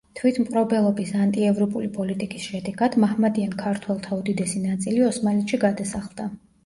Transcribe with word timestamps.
თვითმპყრობელობის 0.19 1.11
ანტიეროვნული 1.25 1.91
პოლიტიკის 1.99 2.47
შედეგად 2.53 2.97
მაჰმადიან 3.03 3.53
ქართველთა 3.63 4.19
უდიდესი 4.23 4.65
ნაწილი 4.67 5.05
ოსმალეთში 5.13 5.61
გადასახლდა. 5.67 6.27